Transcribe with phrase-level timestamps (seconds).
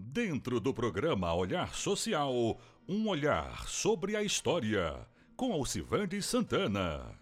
[0.00, 2.56] Dentro do programa Olhar Social,
[2.88, 4.94] um olhar sobre a história,
[5.36, 7.18] com Alcivande Santana.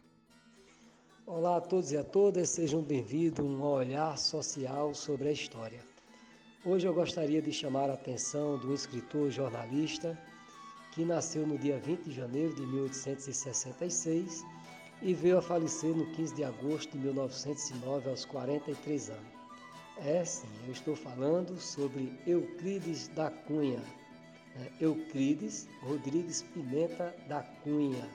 [1.26, 5.80] Olá a todos e a todas, sejam bem-vindos a olhar social sobre a história.
[6.66, 10.18] Hoje eu gostaria de chamar a atenção um escritor jornalista
[10.92, 14.44] que nasceu no dia 20 de janeiro de 1866
[15.00, 19.45] e veio a falecer no 15 de agosto de 1909, aos 43 anos.
[20.04, 23.82] É sim, eu estou falando sobre Euclides da Cunha.
[24.54, 24.70] Né?
[24.78, 28.06] Euclides Rodrigues Pimenta da Cunha,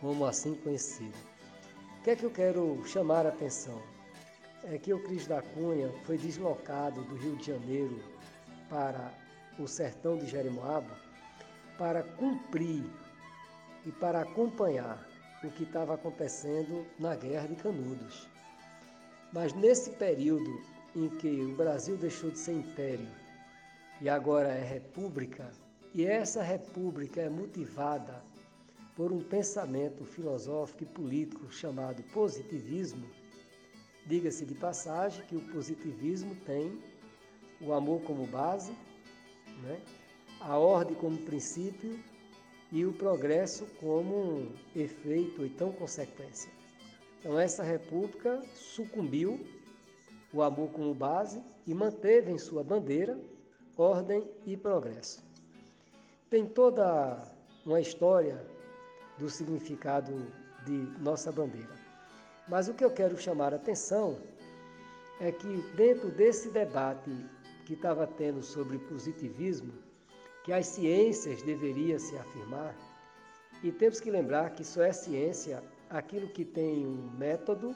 [0.00, 1.16] como assim conhecido.
[1.98, 3.80] O que é que eu quero chamar a atenção?
[4.64, 8.02] É que Euclides da Cunha foi deslocado do Rio de Janeiro
[8.68, 9.14] para
[9.56, 10.90] o sertão de Jeremoabo
[11.78, 12.84] para cumprir
[13.86, 15.06] e para acompanhar
[15.44, 18.28] o que estava acontecendo na Guerra de Canudos.
[19.32, 23.08] Mas nesse período em que o Brasil deixou de ser império
[24.00, 25.50] e agora é república,
[25.94, 28.22] e essa república é motivada
[28.96, 33.08] por um pensamento filosófico e político chamado positivismo,
[34.06, 36.78] diga-se de passagem que o positivismo tem
[37.60, 38.72] o amor como base,
[39.62, 39.80] né?
[40.40, 41.98] a ordem como princípio
[42.70, 46.50] e o progresso como efeito ou então consequência.
[47.18, 49.40] Então essa república sucumbiu
[50.34, 53.18] o amor como base e manteve em sua bandeira
[53.76, 55.22] ordem e progresso.
[56.28, 57.22] Tem toda
[57.64, 58.44] uma história
[59.18, 60.12] do significado
[60.66, 61.74] de nossa bandeira.
[62.48, 64.18] Mas o que eu quero chamar a atenção
[65.20, 67.10] é que dentro desse debate
[67.64, 69.72] que estava tendo sobre positivismo,
[70.44, 72.74] que as ciências deveriam se afirmar,
[73.62, 77.74] e temos que lembrar que só é ciência aquilo que tem um método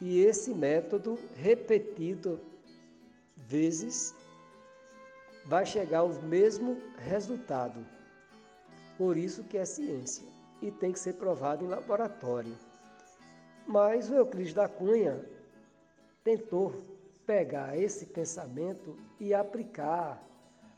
[0.00, 2.40] e esse método repetido
[3.36, 4.14] vezes
[5.44, 7.84] vai chegar ao mesmo resultado.
[8.96, 10.26] Por isso que é ciência
[10.62, 12.56] e tem que ser provado em laboratório.
[13.66, 15.24] Mas o Euclides da Cunha
[16.22, 16.82] tentou
[17.26, 20.22] pegar esse pensamento e aplicar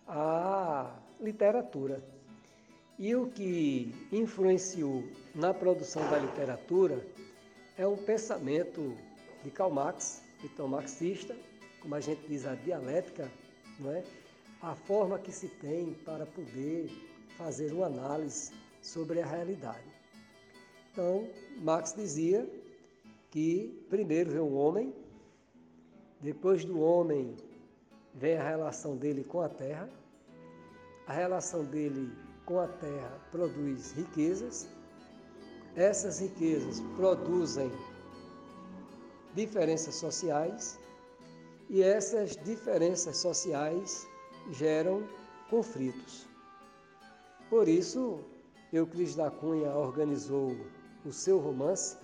[0.07, 2.03] à literatura.
[2.99, 5.03] E o que influenciou
[5.35, 7.05] na produção da literatura
[7.77, 8.97] é um pensamento
[9.43, 11.37] de Karl Marx, então marxista,
[11.81, 13.31] como a gente diz, a dialética,
[13.79, 14.05] não é?
[14.63, 16.89] a forma que se tem para poder
[17.37, 19.85] fazer uma análise sobre a realidade.
[20.93, 21.29] Então,
[21.61, 22.49] Marx dizia
[23.31, 24.95] que primeiro vem o homem,
[26.21, 27.37] depois do homem
[28.15, 29.89] vem a relação dele com a terra,
[31.09, 32.13] a relação dele
[32.45, 34.69] com a terra produz riquezas,
[35.75, 37.73] essas riquezas produzem
[39.35, 40.79] diferenças sociais
[41.69, 44.07] e essas diferenças sociais
[44.51, 45.03] geram
[45.49, 46.27] conflitos.
[47.49, 48.21] Por isso,
[48.73, 50.57] Euclides da Cunha organizou
[51.05, 51.97] o seu romance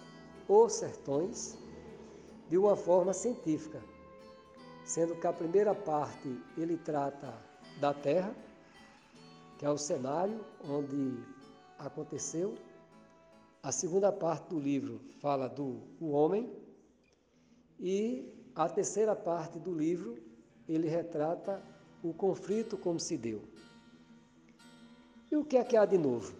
[0.48, 1.56] Os Sertões
[2.48, 3.80] de uma forma científica
[4.88, 7.34] sendo que a primeira parte ele trata
[7.78, 8.34] da Terra,
[9.58, 11.22] que é o cenário onde
[11.78, 12.54] aconteceu.
[13.62, 16.50] A segunda parte do livro fala do o homem
[17.78, 20.18] e a terceira parte do livro
[20.68, 21.62] ele retrata
[22.02, 23.42] o conflito como se deu.
[25.30, 26.34] E o que é que há de novo?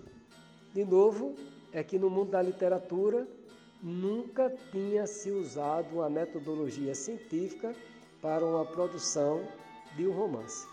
[0.72, 1.34] De novo
[1.72, 3.26] é que no mundo da literatura
[3.82, 7.74] nunca tinha se usado uma metodologia científica
[8.20, 9.46] para uma produção
[9.96, 10.66] de um romance.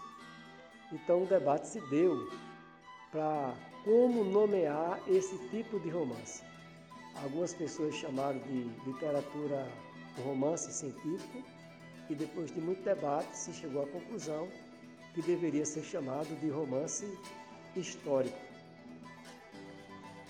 [0.92, 2.30] Então o debate se deu
[3.12, 3.53] para
[3.84, 6.44] como nomear esse tipo de romance.
[7.24, 9.68] Algumas pessoas chamaram de literatura
[10.22, 11.44] romance científico
[12.09, 14.48] e depois de muito debate se chegou à conclusão
[15.14, 17.06] que deveria ser chamado de romance
[17.76, 18.38] histórico.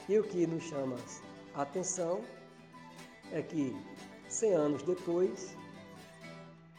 [0.08, 0.96] E o que nos chama
[1.56, 2.22] a atenção
[3.32, 3.76] é que
[4.30, 5.56] 100 anos depois,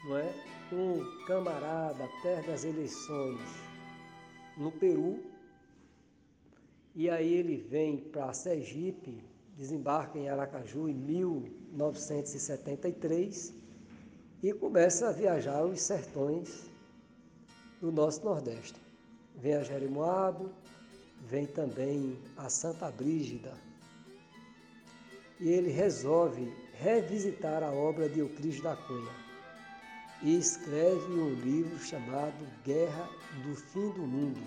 [0.04, 0.32] não é?
[0.72, 3.40] Um camarada perto das eleições
[4.56, 5.22] no Peru,
[6.94, 9.22] e aí ele vem para Sergipe,
[9.56, 13.54] desembarca em Aracaju em 1973
[14.42, 16.70] e começa a viajar os sertões
[17.80, 18.78] do nosso Nordeste.
[19.34, 20.50] Vem a Jeremoabo,
[21.22, 23.54] vem também a Santa Brígida.
[25.40, 29.26] E ele resolve revisitar a obra de Euclides da Cunha
[30.22, 33.06] e escreve um livro chamado Guerra
[33.42, 34.40] do Fim do Mundo.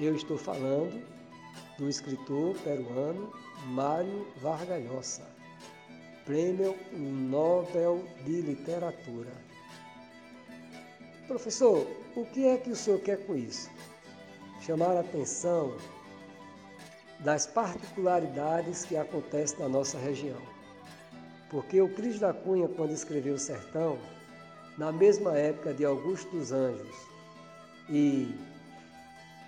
[0.00, 1.02] Eu estou falando
[1.78, 3.32] do escritor peruano
[3.66, 5.22] Mário Vargas Llosa,
[6.24, 9.32] Prêmio Nobel de Literatura.
[11.26, 13.70] professor, o que é que o senhor quer com isso?
[14.60, 15.76] Chamar a atenção
[17.20, 20.40] das particularidades que acontecem na nossa região.
[21.50, 23.98] Porque o Cris da Cunha, quando escreveu o Sertão,
[24.76, 26.96] na mesma época de Augusto dos Anjos
[27.88, 28.34] e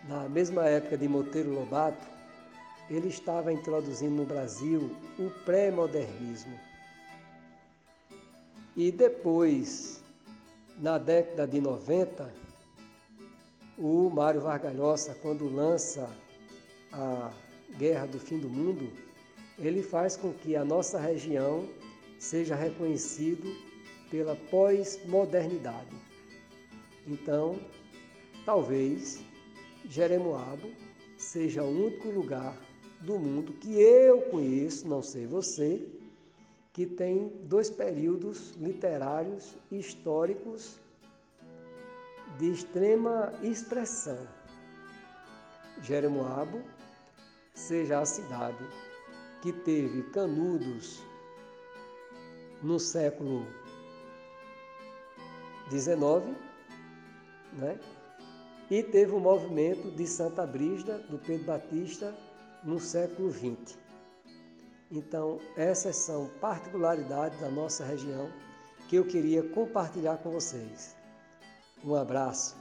[0.09, 2.16] na mesma época de Monteiro Lobato,
[2.89, 6.59] ele estava introduzindo no Brasil o pré-modernismo.
[8.77, 10.03] E depois,
[10.79, 12.33] na década de 90,
[13.79, 16.09] o Mário Vargalhosa, quando lança
[16.93, 17.31] a
[17.77, 18.91] Guerra do Fim do Mundo,
[19.59, 21.69] ele faz com que a nossa região
[22.19, 23.55] seja reconhecido
[24.11, 25.97] pela pós-modernidade.
[27.07, 27.59] Então,
[28.45, 29.23] talvez
[29.85, 30.71] Jeremoabo
[31.17, 32.57] seja o único lugar
[33.01, 35.87] do mundo que eu conheço, não sei você,
[36.73, 40.79] que tem dois períodos literários históricos
[42.39, 44.19] de extrema expressão.
[45.83, 46.63] Jeremoabo
[47.55, 48.65] seja a cidade
[49.41, 51.03] que teve Canudos
[52.63, 53.47] no século
[55.71, 56.37] XIX,
[57.55, 57.79] né?
[58.71, 62.15] e teve o movimento de Santa Brígida, do Pedro Batista,
[62.65, 63.79] no século XX.
[64.91, 68.31] Então, essas são particularidades da nossa região
[68.89, 70.97] que eu queria compartilhar com vocês.
[71.85, 72.57] Um abraço.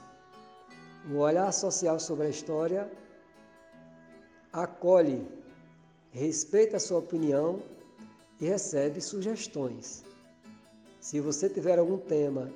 [1.08, 2.90] Um olhar social sobre a história
[4.52, 5.26] acolhe,
[6.10, 7.62] respeita a sua opinião
[8.40, 10.04] e recebe sugestões.
[11.00, 12.50] Se você tiver algum tema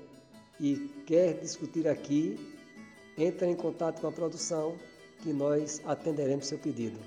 [0.59, 2.39] e quer discutir aqui,
[3.17, 4.77] entre em contato com a produção
[5.19, 6.99] que nós atenderemos seu pedido.